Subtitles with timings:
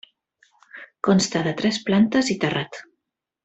[1.09, 2.85] Consta de tres plantes i terrat.